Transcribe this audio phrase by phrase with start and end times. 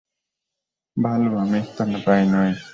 [0.97, 2.51] ভালো, আমি স্তন্যপায়ী নই।